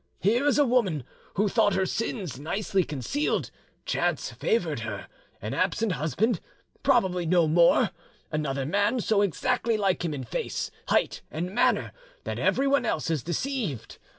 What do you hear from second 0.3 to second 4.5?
is a woman who thought her sins nicely concealed; chance